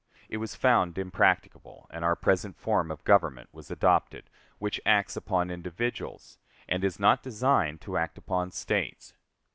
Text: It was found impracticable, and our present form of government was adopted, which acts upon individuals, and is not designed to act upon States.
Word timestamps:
It 0.29 0.37
was 0.37 0.55
found 0.55 0.97
impracticable, 0.97 1.85
and 1.91 2.03
our 2.03 2.15
present 2.15 2.57
form 2.57 2.89
of 2.89 3.03
government 3.03 3.49
was 3.53 3.69
adopted, 3.69 4.31
which 4.57 4.81
acts 4.83 5.15
upon 5.15 5.51
individuals, 5.51 6.39
and 6.67 6.83
is 6.83 6.99
not 6.99 7.21
designed 7.21 7.81
to 7.81 7.97
act 7.97 8.17
upon 8.17 8.49
States. 8.49 9.13